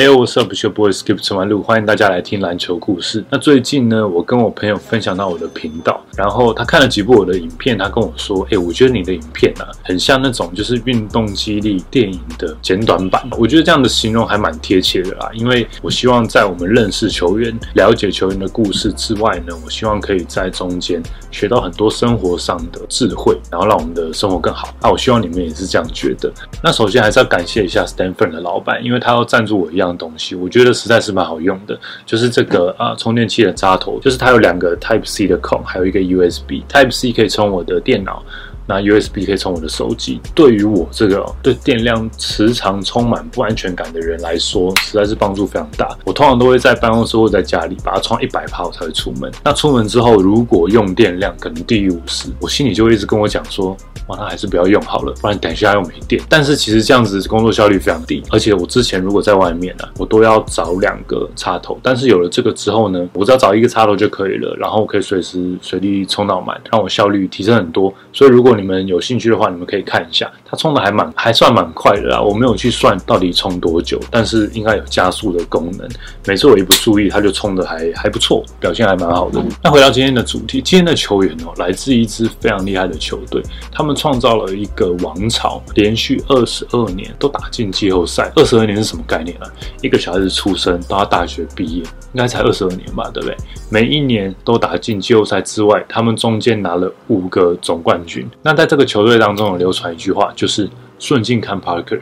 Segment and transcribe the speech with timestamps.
[0.00, 3.22] Hey, what's up, your boy Skip 陈完路，欢迎大家来听篮球故事。
[3.28, 24.74] 那最近呢，我跟我朋友分享到我的频道，然后他看了几部我的影片，他跟我说：“哎，我觉得你的影片啊，很像那种就是运动激励电影的简短版。”我觉得这样的形容还蛮贴切的啦，因为我希望在我们认识球员、了解球员的故事之外呢，我希望可以在中间学到很多生活上的智慧，然后让我们的生活更好。
[24.80, 26.32] 那我希望你们也是这样觉得。
[26.64, 36.62] 那首先还是要感谢一下 Stanford 的老板，因为他要赞助我一样东西，我觉得实在是蛮好用的，就是这个啊充电器的插头，就是它有两个 Type C 的孔，还有一个 USB。
[36.68, 38.22] Type C 可以充我的电脑。
[38.70, 45.98] 那 USB 可以充我的手机，对于我这个对电量时常充满不安全感的人来说，实在是帮助非常大。
[46.04, 49.28] 我通常都会在办公室或在家里把它充一百帕，我才会出门。
[49.42, 56.22] 那出门之后，如果用电量可能低于五十，我心里就会一直跟我讲说，哇，那还是不要用好了，不然等一下又没电。
[56.28, 61.76] 但是其实这样子工作效率非常低，而且我之前如果在外面呢，我都要找两个插头。
[61.82, 67.92] 但是有了这个之后呢，我只要找一个插头就可以了，然后我可以随时随地充到满，让我效率提升很多。
[68.12, 72.20] 所以如果你们有兴趣的话，你们可以看一下，它冲的还蛮还算蛮快的啦。
[72.20, 75.88] 我没有去算到底冲多久，但是应该有加速的功能。
[76.26, 79.42] 每次我一不注意，它就冲的还还不错，表现还蛮好的。
[79.62, 88.30] 那回到今天的主题，今天的球员哦，来自一支非常厉害的球队，他们创造了一个王朝，连续二十二年都打进季后赛。
[88.36, 89.46] 二十二年是什么概念啊？
[89.82, 93.36] 一个小孩子出生到他大学毕业，应该才二十二年吧，对不对？
[93.70, 98.28] 每一年都打进季后赛之外，他们中间拿了五个总冠军。
[98.42, 102.00] 那那在这个球队当中，有流传一句话，就是顺境看 Parker，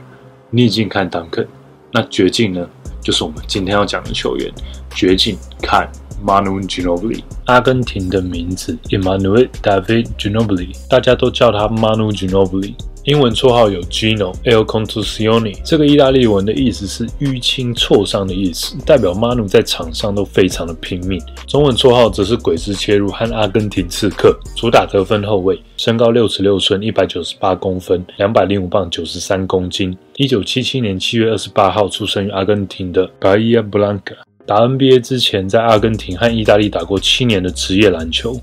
[0.49, 1.47] 逆境看 Duncan。
[1.93, 2.67] 那绝境呢，
[3.03, 4.51] 就是我们今天要讲的球员。
[4.95, 5.87] 绝境看
[6.25, 12.75] Manu Ginobili，阿根廷的名字 Emmanuel David Ginobili，大家都叫他 Manu Ginobili。
[13.09, 21.19] 英文绰号有 Gino El Contusione，这个意大利文的意思是淤青挫伤的意思，代表 Manu 在场上都非常的拼命。
[21.47, 29.97] 中文绰号则是鬼子切入和阿根廷刺客，主打得分后卫，身高六尺六寸，一百九十八公分，两百零五磅，九十三公斤。
[30.17, 34.19] 一九七七年七月二十八号出生于阿根廷的 Bahia Blanca。
[34.45, 38.39] 打 NBA 之前，在阿根廷和意大利打过七年的职业篮球。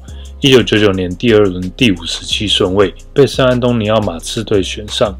[0.46, 5.18] 一九九九年第二轮第五十七顺位被圣安东尼奥马刺队选上，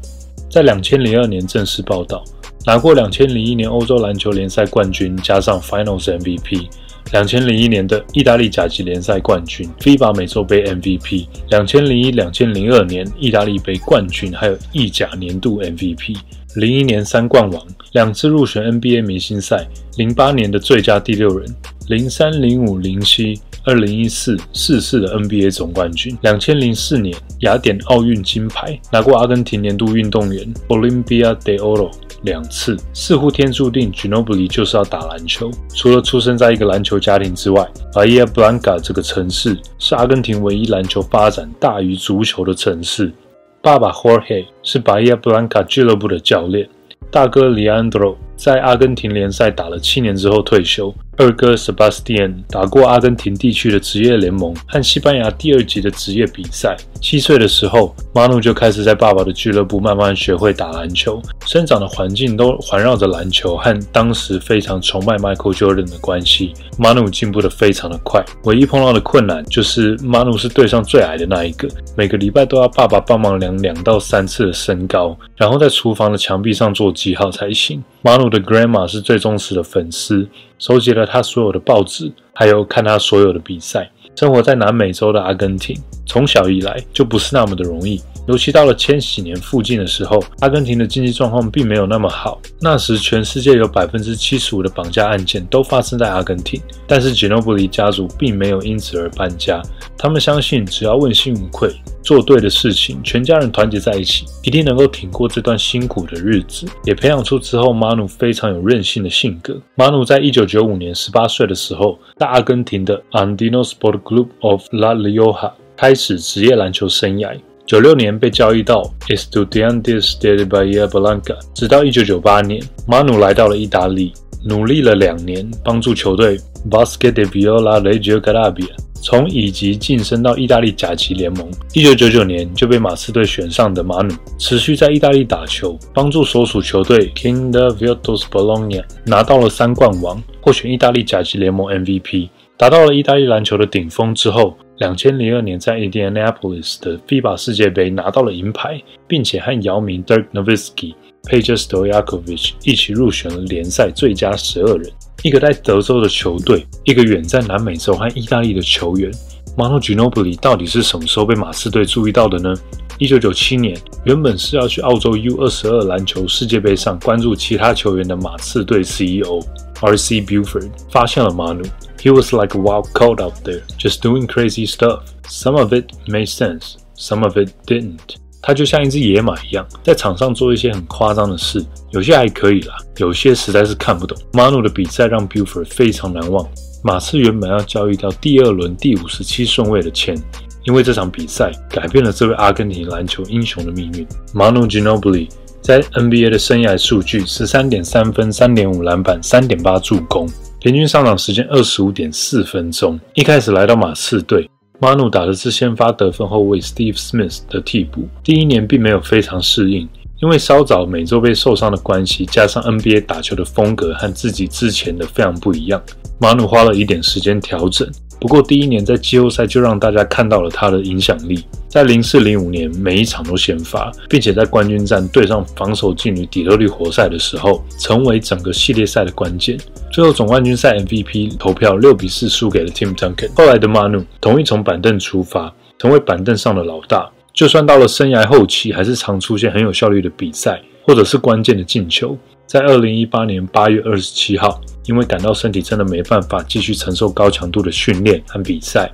[0.48, 2.22] 在两千零二年正式报道，
[2.64, 6.68] 拿过两千零一年欧洲篮球联赛冠军，加上 Finals MVP，
[7.10, 16.16] 两千零一年的意大利甲级联赛冠军，FIBA 美洲杯 MVP，两千零一两千零二年意大利杯冠军，还有意甲年度 MVP，
[16.54, 19.66] 零一年三冠王，两次入选 NBA 明星赛，
[19.96, 21.52] 零八年的最佳第六人，
[21.88, 23.40] 零三零五零七。
[23.66, 31.90] 二零一四四次的 NBA 总冠军，两千零四年雅典奥运金牌，拿过阿根廷年度运动员 Olympia de Oro
[32.22, 32.76] 两次。
[32.92, 35.50] 似乎天注定 Ginobili 就是要打篮球。
[35.74, 43.12] 除了出生在一个篮球家庭之外，Bahia Blanca 这个城市是阿根廷唯一篮球发展大于足球的城市。
[43.60, 46.68] 爸爸 Jorge 是 Bahia Blanca 俱乐部的教练，
[47.10, 50.94] 大哥 Leandro 在阿根廷联赛打了七年之后退休。
[51.18, 56.76] 二哥 Sebastian 打过阿根廷地区的职业联盟和西班牙第二级的职业比赛。
[57.00, 61.20] 七岁的时候，Manu 就开始在爸爸的俱乐部慢慢学会打篮球。
[61.46, 66.52] 生长的环境都环绕着篮球和当时非常崇拜 Michael Jordan 的关系。
[66.78, 77.82] Manu 进步的非常的快，唯一碰到的困难就是 Manu 是队上最矮的那一个，每个礼拜都要爸爸帮忙量两到三次的身高，然后在厨房的墙壁上做记号才行。
[78.02, 80.28] Manu 的 Grandma 是最忠实的粉丝。
[80.58, 83.90] 收集了他所有的报纸，还有看他所有的比赛。
[84.16, 88.00] 生活在南美洲的阿根廷，从小以来就不是那么的容易。
[88.26, 92.40] 尤其到了千禧年附近的时候，阿根廷的经济状况并没有那么好。
[92.60, 96.60] 那时，全世界有百分之七十五的绑架案件都发生在阿根廷。
[96.88, 99.62] 但是，吉诺布里家族并没有因此而搬家。
[99.96, 101.72] 他们相信，只要问心无愧，
[102.02, 106.66] 做对的事情，全家人团结在一起，一定能够挺过这段辛苦的日子。
[106.82, 109.56] 也培养出之后马努非常有韧性的性格。
[109.76, 117.36] 马努在一九九五年十八岁的时候，在阿根廷的 Andino Sport Club of La Rioja 开始职业篮球生涯。
[117.66, 124.12] 九六年被交易到 Estudiantes de Bahia Blanca，直到一九九八年，马努来到了意大利，
[124.44, 126.38] 努力了两年，帮助球队
[126.70, 128.70] Basket de Viola Reggio Calabria
[129.02, 131.48] 从乙级晋升到意大利甲级联盟。
[131.74, 142.28] 一九九九年就被马刺队选上的马努，持续在意大利打球，帮助所属球队 King de Virtus Bologna 拿到了三冠王，获选意大利甲级联盟 MVP。
[142.58, 150.94] 达到了意大利篮球的顶峰之后，两千零二年在 Indianapolis 的 FIBA 世界杯拿到了银牌，并且和姚明 Dirk Nowitzki、
[151.26, 154.90] Peja Stojakovic 一起入选了联赛最佳十二人。
[155.22, 159.10] 一个在德州的球队，一个远在南美洲和意大利的球员
[159.56, 162.54] ，Manu Ginobili 到底是什么时候被马刺队注意到的呢？
[162.98, 169.44] 一九九七年，原本是要去澳洲 U 二十二篮球世界杯上关注其他球员的马刺队 CEO
[169.80, 170.22] R.C.
[170.22, 171.66] Buford 发现了 Manu。
[171.98, 175.00] He was like a wild card out there, just doing crazy stuff.
[175.28, 178.16] Some of it made sense, some of it didn't.
[178.46, 181.60] 他就像一只野马一样，在场上做一些很夸张的事，
[181.90, 184.16] 有些还可以啦，有些实在是看不懂。
[184.32, 186.46] 马努的比赛让 Buford 非常难忘。
[186.84, 190.16] 马刺原本要交易掉第二轮第五十七顺位的签。
[190.62, 194.06] 因为这场比赛改变了这位阿根廷篮球英雄的命运。
[194.34, 195.28] Manu Ginobili
[195.60, 200.28] 在 NBA 的生涯数据：十三点三分、三点五篮板、三点八助攻，
[200.60, 202.98] 平均上场时间二十五点四分钟。
[203.14, 208.06] 一开始来到马刺队马努打的是先发得分后卫 Steve Smith 的替补。
[208.22, 209.88] 第一年并没有非常适应，
[210.20, 215.82] 因为稍早每周被受伤的关系，加上 NBA 打球的风格和自己之前的非常不一样
[216.20, 217.90] 马努花了一点时间调整。
[218.18, 229.58] 不过第一年在季后赛就让大家看到了他的影响力，在零四零五年每一场都先发，并且在冠军战对上防守劲旅底特律活塞的时候，成为整个系列赛的关键。
[229.92, 233.30] 最后总冠军赛 MVP 投票六比四输给了 Tim Duncan。
[233.36, 237.10] 后来的 Manu 同意从板凳出发，成为板凳上的老大。
[237.32, 242.16] 就算到了生涯后期，还是常出现很有效率的比赛，或者是关键的进球。
[242.46, 248.90] 在二零一八年八月二十七号，因为感到身体真的没办法继续承受高强度的训练和比赛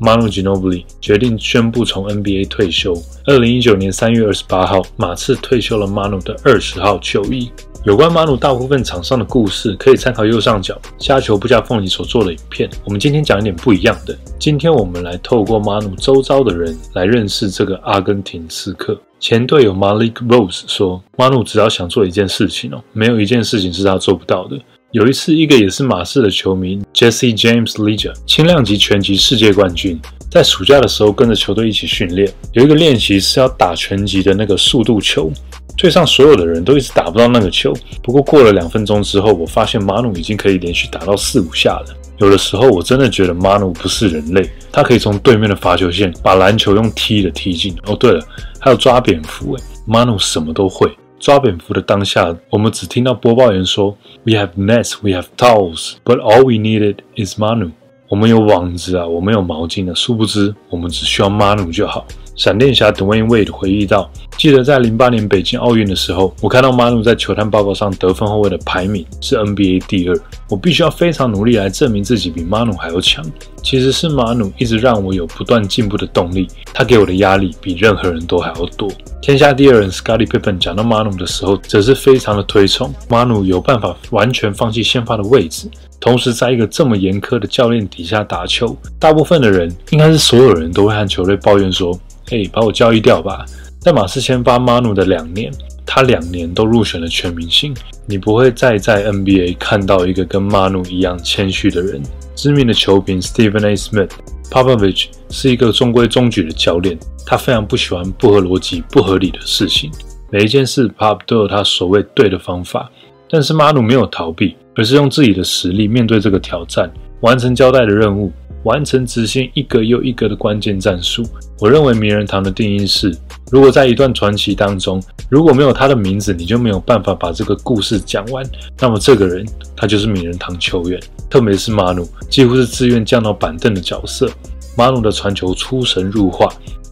[0.00, 2.94] ，Manu Ginobili 决定宣布从 NBA 退休。
[3.26, 7.50] 二零一九年三月二十八号，马刺退休了 Manu 的二十号球衣。
[7.84, 12.70] 有关 Manu 大部分场上的故事，可以参考右上角虾球不加凤梨所做的影片。
[12.84, 14.16] 我们今天讲一点不一样的。
[14.38, 18.96] 今天我们来透过 Manu 周遭的人来认识这个阿根廷刺客。
[19.22, 24.58] 前队友 Malik Rose 说马努只要想做一件事情哦，没有一件事情是他做不到的。”
[24.90, 29.96] 有一次，一个也是马刺的球迷 Jesse James Leger，轻量级拳击世界冠军，
[30.28, 32.28] 在暑假的时候跟着球队一起训练。
[32.52, 35.30] 有一个练习是要打拳击的那个速度球，
[35.76, 37.72] 队上所有的人都一直打不到那个球。
[38.02, 41.96] 不过过了两分钟之后，我发现马努已经可以连续打到四五下了。
[42.22, 47.76] 有的时候我真的觉得 Manu 不是人类，他可以从对面的罚球线把篮球用踢的踢进。
[47.84, 48.24] 哦，对了。
[48.60, 50.88] 还有抓蝙蝠，哎，Manu 什么都会。
[51.18, 57.72] 抓蝙蝠的当下，我们只听到播报员说：“We have nets, we have towels, but all we needed is Manu。”
[58.08, 62.06] 我们有网子啊，我们有毛巾啊，殊不知我们只需要 Manu 就好。
[62.34, 70.18] 闪电侠 Dwayne Wade 回忆道：“记得在零八年北京奥运的时候，我看到马努在球探报告上得分后卫的排名是 NBA 第二。
[70.48, 73.24] 我必须要非常努力来证明自己比马努还要强。
[73.62, 78.90] 其实是马努一直让我有不断进步的动力，他给我的压力比任何人都还要多。
[79.20, 85.68] 天下第二人 Scottie Pippen 讲到马努的时候，则是非常的推崇马努有办法完全放弃先发的位置，
[86.00, 88.76] 同时在一个这么严苛的教练底下打球。
[88.98, 91.96] 大部分的人，应该是所有人都会和球队抱怨说。”
[92.26, 93.44] 可以，把我交易掉吧！
[93.78, 95.52] 在马刺先发 Manu 的两年，
[95.84, 97.74] 他两年都入选了全明星。
[98.06, 102.02] 你不会再在 NBA 看到一个跟 Manu 一样谦虚的人。
[102.34, 103.74] 知名的球评 Stephen A.
[103.74, 109.90] Smith，Popovich 是一个中规中矩的教练，他非常不喜欢不合逻辑、不合理的事情。
[110.30, 112.90] 每一件事，Pop 都有他所谓对的方法，
[113.28, 116.90] 但是 Manu 没有逃避，而是用自己的实力面对这个挑战，
[117.22, 118.30] 完成交代的任务。
[118.64, 121.24] 完成执行一个又一个的关键战术。
[121.58, 123.12] 我认为名人堂的定义是：
[123.50, 128.48] 如果在一段传奇当中，如果没有他的名字，你就没有办法把这个故事讲完。
[128.78, 129.44] 那么这个人，
[129.76, 131.02] 他就是名人堂球员。
[131.28, 134.30] 特别是马努，几乎是自愿降到板凳的角色。
[134.76, 136.48] 马努的传球出神入化，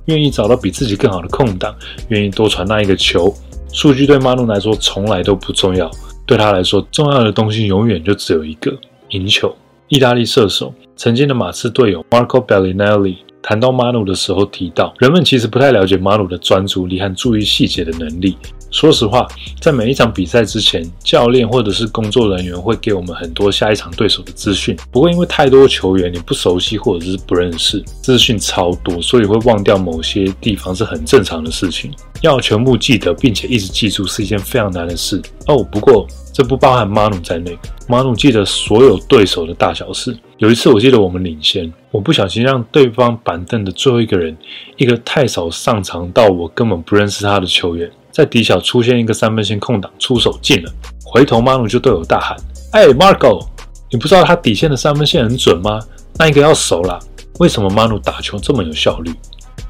[0.06, 1.72] 愿意找到比自己更好的空档，
[2.08, 3.32] 愿意多传那一个球。
[3.72, 5.88] 数据对马努来说从来都不重要，
[6.26, 8.76] 对他来说重要的东西永远就只有一个：
[9.10, 9.54] 赢球。
[9.90, 10.72] 意大利射手。
[10.94, 18.36] 曾经的马刺队友 Marco Bellinelli 谈到 Manu 的时候提到，人们其实不太了解 Manu 的专注力和注意细节的能力。
[18.70, 19.26] 说实话，
[19.60, 24.76] 在每一场比赛之前，教练或者是工作人员会给我们很多下一场对手的资讯。
[24.92, 31.90] 不过，因为太多球员你不熟悉或者是不认识，资讯超多，所以会忘掉某些地方是很正常的事情。
[32.20, 35.64] 要全部记得并且一直记住是一件非常难的事哦。
[35.64, 37.58] 不过，这不包含 Manu 在内。
[37.88, 40.16] Manu 记得所有对手的大小事。
[40.40, 44.34] 有一次，我记得我们领先，我不小心让对方板凳的最后一个人，
[44.78, 50.72] 一个太少上场到我根本不认识他的球员，在底小出现一个三分线空档，出手进了。
[51.04, 52.34] 回头马努就对我大喊
[52.72, 53.46] ：“哎，Marco，
[53.90, 55.78] 你不知道他底线的三分线很准吗？
[56.18, 56.98] 那一个要熟啦。”
[57.38, 59.12] 为什么马努打球这么有效率？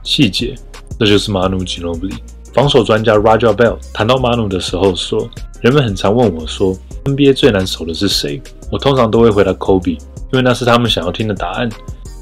[0.04, 0.54] 细节，
[1.00, 2.14] 这就是 Manu Ginobili。
[2.52, 5.28] 防守专家 Raja Bell 谈到 Manu 的时候说
[5.62, 8.42] ：“人们很常问我说，NBA 最难守的是谁？
[8.71, 9.99] 我通常都会回答 Kobe，
[10.33, 11.69] 因为那是他们想要听的答案。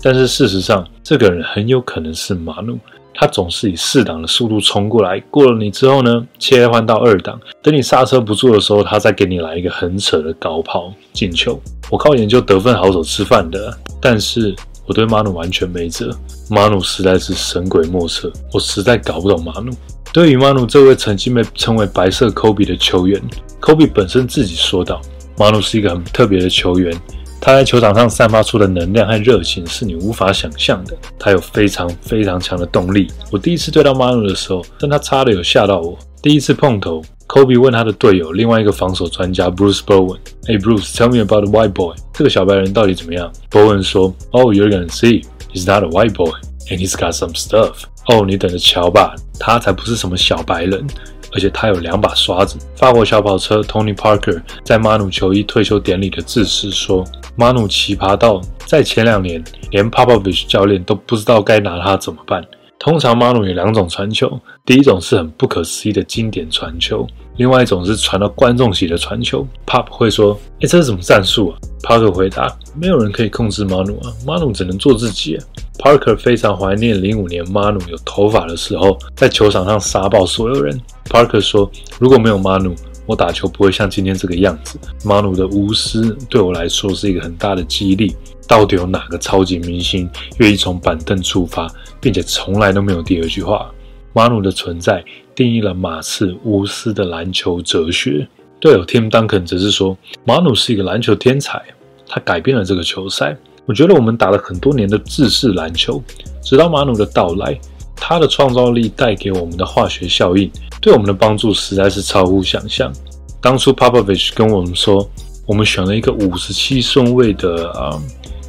[0.02, 2.78] 但是事实上，这个人很有可能是 Manu。
[3.20, 11.60] 他总是以四档的速度冲过来，过了你之后呢，切换到二档，等你刹车不住的时候，他再给你来一个很扯的高抛进球。
[11.90, 14.54] 我靠研究得分好手吃饭的，但是
[14.86, 16.16] 我对 Manu 完全没辙。
[16.48, 19.74] Manu 实在是神鬼莫测，我实在搞不懂 Manu。
[20.12, 23.22] 对于马努这位曾经被称为“白色科比”的球员，
[23.60, 25.00] 科比本身自己说道
[25.36, 26.92] ：“马努是一个很特别的球员，
[27.40, 30.96] 他在球场上散发出的能量和热情是你无法想象的。
[31.18, 33.08] 他有非常非常强的动力。
[33.30, 35.96] 我第一次对到马努的时候，但他差的有吓到我。
[36.22, 46.78] 第一次碰头，科比问他的队友，另外一个防守专家 Bruce Bowen：‘ 哎、hey,，Bruce，tell me about the white boy，这个小白人到底怎么样？’Bowen 说：‘Oh，you're gonna see，he's not a white boy，and
[46.78, 50.86] he's got some stuff。’哦，你等着瞧吧，他才不是什么小白人，
[51.32, 52.58] 而且他有两把刷子。
[52.74, 57.04] 法国小跑车 Tony Parker 在马努球衣退休典礼的致辞说
[57.36, 62.42] ：“马努奇葩到在前两年，连 Popovich 教练都不知道该拿他怎么办。
[62.78, 67.06] 通常马努有两种传球，第一种是很不可思议的经典传球。”
[67.38, 75.38] 另外一种是传到观众席的传球，Pop 会说：“哎，这是什么战术啊？”Parker 回答：“没有人可以控制 Manu 啊，Manu 只能做自己。
[75.78, 80.78] ”Parker 非常怀念零五年 Manu 有头发的时候，在球场上杀爆所有人。
[81.08, 82.76] Parker 说：“如果没有 Manu，
[83.06, 84.76] 我打球不会像今天这个样子。
[85.04, 88.16] Manu 的无私对我来说是一个很大的激励。
[88.48, 93.70] 到底有哪个超级明星愿意从板凳出发，并且从来都没有第二句话
[94.12, 95.04] ？Manu 的存在。”
[95.38, 98.26] 定义了马刺无私的篮球哲学。
[98.58, 101.62] 队友 Tim Duncan 则是说，马努是一个篮球天才，
[102.08, 103.36] 他改变了这个球赛。
[103.64, 106.02] 我觉得我们打了很多年的制式篮球，
[106.42, 107.56] 直到马努的到来，
[107.94, 112.92] 他的创造力带给我们的化学效应，对我们的帮助实在是超乎想象。
[113.40, 115.08] 当初 Popovich 跟我们说，
[115.46, 117.96] 我们选了一个五十七顺位的啊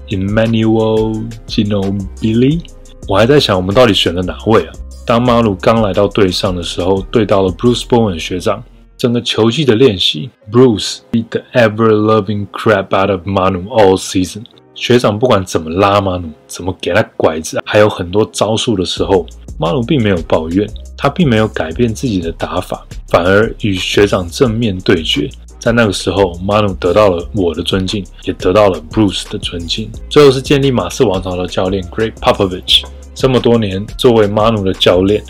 [0.07, 2.61] ，Emmanuel Ginobili，
[3.07, 4.73] 我还在想，我们到底选了哪位啊？
[5.09, 8.63] 当马努刚来到队上的时候，对到了 Bruce Bowen 学长。
[8.95, 14.43] 整个球季的练习，Bruce beat the ever-loving crap out of Manu all season。
[14.75, 19.25] 学长不管怎么拉马努，怎么给他拐子，还有很多招数的时候，
[19.57, 25.27] 马努并没有抱怨，他并没有改变自己的打法，反而与学长正面对决。
[25.57, 29.89] 在那个时候，马努得到了我的尊敬，也得到了 Bruce 的尊敬。
[30.07, 32.83] 最后是建立马刺王朝的教练 Greg Popovich。
[33.19, 35.21] 这么多年，作为马努的教练，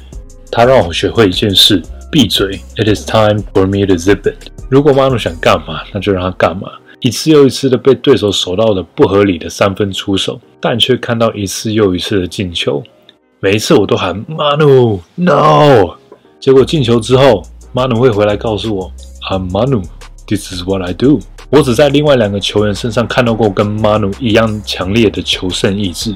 [0.51, 1.81] 他让我学会一件事：
[2.12, 2.62] 闭嘴。
[2.75, 4.51] It is time for me to zip it。
[4.69, 6.69] 如果马努想干嘛，那就让他干嘛。
[7.00, 12.84] 一次又一次的被对手守到的不合理的三分出手，但却看到一次又一次的进球。
[13.39, 15.96] 每一次我都喊马努 no，
[16.39, 17.41] 结果进球之后，
[17.74, 18.91] 马努会回来告诉我
[19.31, 21.19] ：I'm Manu，this is what I do。
[21.50, 26.15] 我只在另外两个球员身上看到过跟马努一样强烈的求胜意志。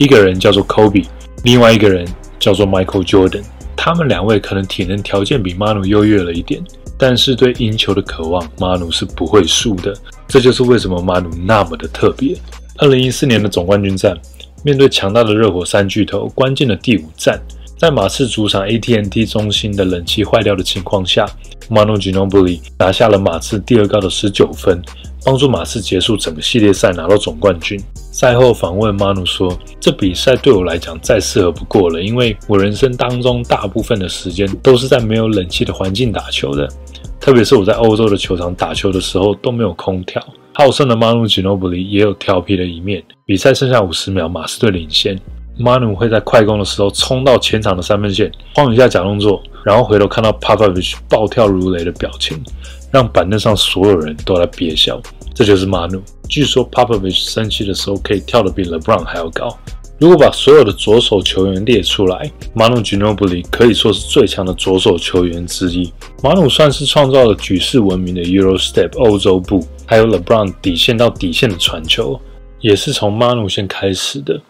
[0.00, 1.04] 一个人叫做 Kobe，
[1.44, 3.42] 另外一个人叫做 Michael Jordan。
[3.76, 6.58] 他们两位可能体能条件比 Manu 优越了一点，
[6.96, 9.94] 但是对赢球的渴望，Manu 是不会输的。
[10.26, 12.34] 这就是为什么 Manu 那么的特别。
[12.78, 14.18] 二零一四年的总冠军战，
[14.64, 17.38] 面对强大的热火三巨头，关键的第五战，
[17.76, 21.26] 在马刺主场 AT&T 中心的冷气坏掉的情况下
[21.68, 24.80] ，Manu Ginobili 拿下了马刺第二高的十九分。
[25.24, 27.78] 帮助马刺结束整个系列赛，拿到总冠军。
[28.12, 36.68] 赛后访问马努说：“这比赛对我来讲再适合不过了，因为我人生当中大部分的时间都是在没有冷气的环境打球的，
[37.20, 40.22] 特别是我在欧洲的球场打球的时候都没有空调。”
[40.52, 43.02] 好胜的马努吉诺布里也有调皮的一面。
[43.24, 45.18] 比赛剩下五十秒，马刺队领先，
[45.56, 52.42] 马努会在快攻的时候冲到前场的三分线，晃一下假动作，然后回头看到 Popovich 暴跳如雷的表情。
[52.90, 55.00] 让板凳上所有人都在憋笑，
[55.34, 56.02] 这就是马努。
[56.28, 59.56] 据说 Popovich 生气的时候可以跳得比 LeBron 还要高。
[59.98, 65.92] 如果把所有的左手球员列出来，马努 Ginobili 可以说是最强的左手球员之一。
[66.22, 72.18] 马努算是创造了举世闻名的 Euro Step 欧洲步，还有 LeBron 底线到底线的传球，
[72.60, 74.40] 也是从马努先开始的。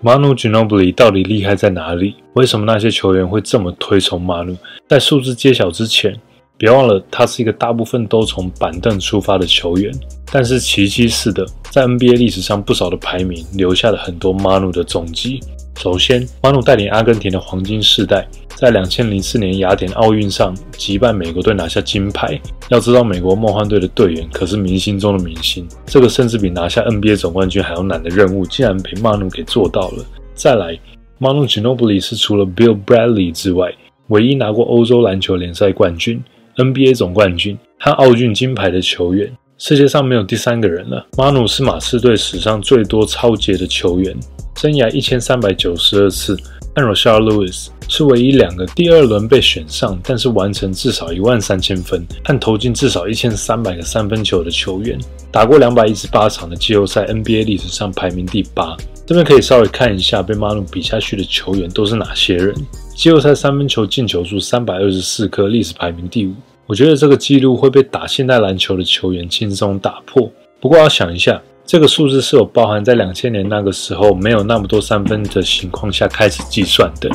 [0.00, 2.16] 马努 Ginobili 到底厉害在哪里？
[2.32, 4.56] 为什么那些球员会这么推崇马努？
[4.88, 6.18] 在数字揭晓之前。
[6.58, 9.92] 别忘了，他是一个大部分都从板凳出发的球员，
[10.32, 15.40] 但是奇迹似的，在 NBA 历史上不少的排名留下了很多马努的踪迹。
[15.78, 22.40] 首先，马努带领阿根廷的黄金世代，在两千零四年雅典奥运上击败美国队拿下金牌。
[22.70, 30.02] 要知道，美国梦幻队的队员可是明星中的明星，这个甚至比拿下 NBA 总冠军还要难的任务，竟然被马努给做到了。
[30.34, 30.78] 再来，
[31.18, 33.74] 马努吉诺布里是除了 Bill Bradley 之外，
[34.08, 36.24] 唯一拿过欧洲篮球联赛冠军、
[36.56, 39.30] NBA 总冠军和奥运金牌的球员。
[39.58, 41.06] 世界上没有第三个人了。
[41.16, 44.14] 马努是马刺队史上最多超节的球员。
[44.56, 46.36] 生涯一千三百九十二次，
[46.74, 54.98] 但 Rashard Lewis 是唯一两个第二轮被选上，但是完成至少一万三千分和投进至少一千三百个三分球的球员。
[55.30, 58.76] 打过两百一十八场的季后赛，NBA 历史上排名第八。
[59.06, 62.54] 这边可以稍微看一下被马努比下去的球员都是哪些人。
[62.96, 66.32] 季后赛三分球进球数三百二十四颗，历史排名第五。
[66.66, 70.32] 我觉得这个记录会被打现代篮球的球员轻松打破。
[70.58, 71.40] 不过要想一下。
[71.66, 77.10] 这个数字是有包含在两千年那个时候没有那么多三分的情况下开始计算的。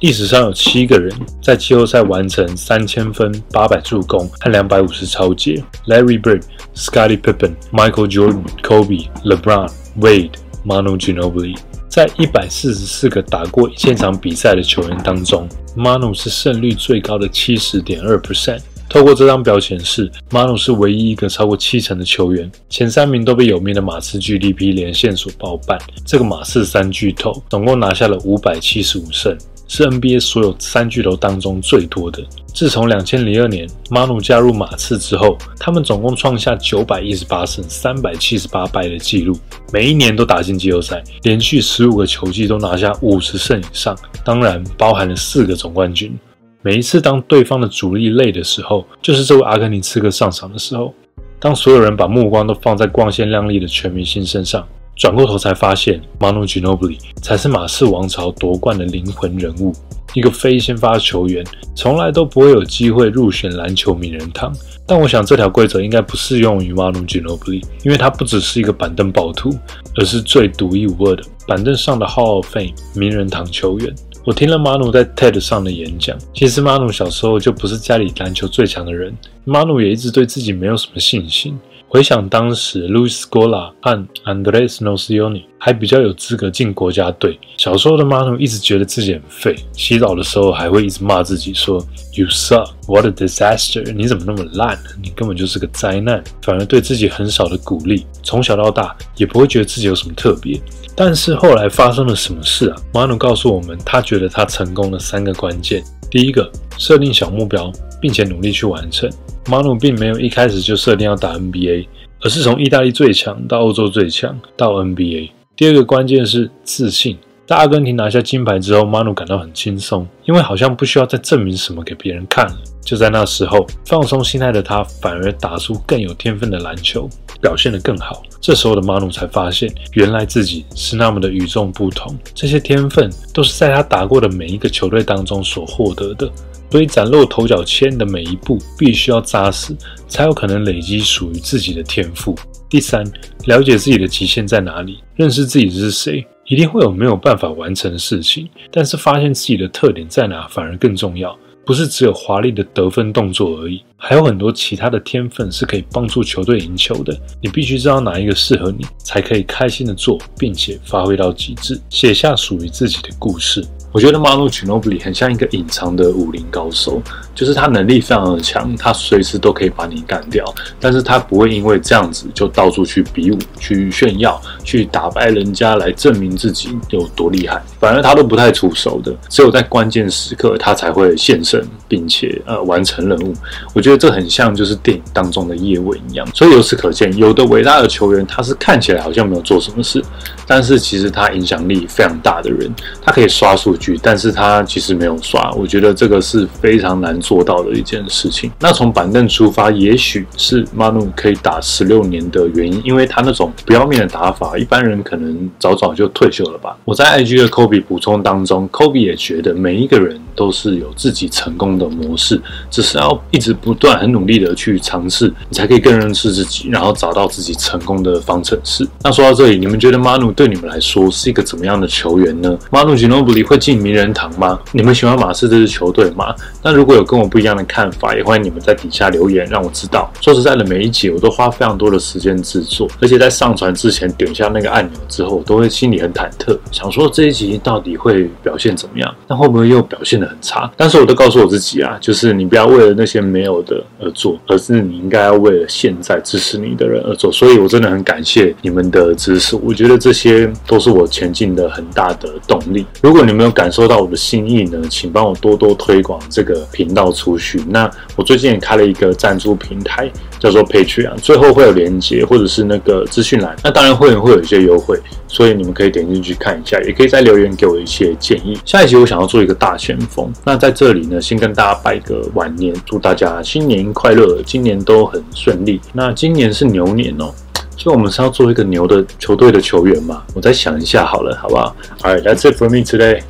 [0.00, 6.42] 历史上有七个人在季后赛完成三千分、八百助攻和两百五十超节：Larry Bird、
[6.74, 10.32] Scottie Pippen、Michael Jordan、Kobe、LeBron、Wade、
[10.64, 11.58] Manu Ginobili。
[11.92, 15.46] 在一百四十四个打过一千场比赛的球员当中
[15.76, 18.62] ，Manu 是胜率最高的七十点二 percent。
[18.88, 25.78] 透过这张表显示，马努是唯一一个超过七成的球员，前三名都被有名的马刺 GDP 连线所包办。
[26.06, 29.36] 这个马刺三巨头总共拿下了五百七十五胜，
[29.68, 32.24] 是 NBA 所有三巨头当中最多的。
[32.54, 39.36] 自从两千零二年马努加入马刺之后，他们总共创下九百一十八胜、三百七十八败的纪录，
[39.72, 46.16] 每一年都打进季后赛，连续十五个球季都拿下五十胜以上，当然包含了四个总冠军。
[46.60, 50.94] 每一次当对方的主力累的时候，就是这位阿根廷刺客上场的时候。
[51.40, 54.64] 当所有人把目光都放在光鲜亮丽的全明星身上，
[55.02, 59.74] 转过头才发现，Manu Ginobili 才是马刺王朝夺冠的灵魂人物。
[60.14, 61.44] 一个非先发球员，
[61.74, 64.54] 从来都不会有机会入选篮球名人堂。
[64.86, 69.50] 但我想这条规则应该不适用于 Manu Ginobili，因为他不只是一个板凳暴徒，
[69.96, 73.92] 而是最独一无二的板凳上的 Hall of Fame 名人堂球员。
[74.24, 76.16] 我听了马努在 TED 上的演讲。
[76.32, 79.12] 其实马努小时候就不是家里篮球最强的人，
[79.44, 81.58] 马努也一直对自己没有什么信心。
[81.92, 87.38] 回想当时，Luis Scola 和 Andres Nocioni 还比较有资格进国家队。
[87.58, 93.92] 小时候的马努一直觉得自己很废，洗澡的时候还会一直骂自己说 “You suck, what a disaster！
[93.92, 94.78] 你怎么那么烂？
[95.02, 98.06] 你根本就是个灾难！”反而对自己很少的鼓励。
[98.22, 100.58] 从小到大也不会觉得自己有什么特别。
[100.96, 102.76] 但是后来发生了什么事啊？
[102.94, 109.10] 马努告诉我们，他觉得他成功的三个关键：第一个，设定小目标，并且努力去完成。
[109.48, 111.86] 马努并没有一开始就设定要打 NBA，
[112.20, 115.30] 而是从意大利最强到欧洲最强到 NBA。
[115.56, 117.16] 第二个关键是自信。
[117.52, 122.56] 在阿根廷拿下金牌之后，马努感到很轻松，因为好像不需要再证明什么给别人看了。
[122.80, 127.06] 就在那时候，放松心态的他反而打出更有天分的篮球，
[127.42, 128.22] 表现得更好。
[128.40, 132.18] 这时候的马努才发现，原来自己是那么的与众不同。
[132.34, 136.32] 这些天分都是在他打过的每一个球队当中所获得的。
[136.70, 139.76] 所以崭露头角签的每一步，必须要扎实，
[140.08, 142.34] 才有可能累积属于自己的天赋。
[142.70, 143.04] 第三，
[143.44, 148.48] 了解自己的极限在哪里，认识自己是谁，一定会有没有办法完成的事情。
[148.70, 151.36] 但是发现自己的特点在哪，反而更重要。
[151.64, 157.16] 不是只有华丽的得分动作而已，还有很多其他的天分是可以帮助球队赢球的。
[157.40, 163.64] 你必须知道哪一个适合你，才可以开心的做，并且发挥到极致，写下属于自己的故事。
[163.92, 167.00] 我觉得马努奇诺布里很像一个隐藏的武林高手，
[167.34, 170.42] 就是他能力非常的强，他随时都可以把你干掉，
[170.80, 183.34] 但是他不会因为这样子就到处去比武、去炫耀、去打败人家来证明自己有多厉害，反而他都不太出手的，只有在关键时刻他才会现身，并且呃完成任务。
[183.74, 190.02] 我觉得这很像就是电影当中的叶问一样，所以由此可见，有的伟大的球员他是看起来好像没有做什么事，
[190.46, 193.76] 但是其实他影响力非常大的人，他可以刷数。
[194.02, 198.50] 但是他其实没有刷，我觉得这个是非常难做到的一件事情。
[198.60, 206.76] 那从板凳出发，也许是 Manu 可以打十六年的原因，因为他那种不要命的打法，一般人可能早早就退休了吧。
[206.84, 212.40] 我在 IG 的 Kobe 补充当中，Kobe 也觉得每一个人都是有自己成功的模式，
[212.70, 218.86] 只是要一直不断很努力的去尝试，你才可以更认识自己，然后找到自己成功的方程式。
[219.02, 223.71] 那说到这里，你们觉得 Manu 对你们来说是一个怎么样的球员呢？Manu Ginobili 会进。
[223.72, 224.60] 进名人堂吗？
[224.72, 226.34] 你们喜欢马刺这支球队吗？
[226.62, 230.12] 那如果有跟我不一样的看法，也欢迎你们在底下留言，让我知道。
[230.20, 239.14] 说实在的，每一集我都花非常多的时间制作，而且在上传之前点下那个按钮之后，我都会心里很忐忑，想说这一集到底会表现怎么样？
[239.26, 240.70] 那会不会又表现得很差？
[240.76, 247.32] 但是我都告诉我自己啊，就是你不要为了那些没有的而做，而是你应该要为了现在支持你的人而做。
[247.32, 252.84] 所以我真的很感谢你们的支持，我觉得这些都是我前进的很大的动力。
[253.00, 257.62] 如果你没有感感受到我的心意呢，请帮我多多推广这个频道出去。
[257.68, 263.54] 那我最近也开了一个赞助平台，叫做 Patreon，最后会有连接或者是那个资讯栏。
[263.62, 264.98] 那当然会员会有一些优惠，
[265.28, 268.58] 所以你们可以点进去看一下，也可以在留言给我一些建议。
[268.64, 275.80] 下一集我想要做一个大前锋，那在这里呢，先跟大家拜个晚年，祝大家新年快乐，今年都很顺利。
[275.92, 277.32] 那今年是牛年哦。
[277.74, 280.22] 所以，我们是要做一个牛的球队的球员嘛？
[280.34, 283.22] 我再想一下好了，好不好？All right, that's it for me today.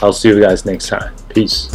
[0.00, 1.14] I'll see you guys next time.
[1.28, 1.68] Peace.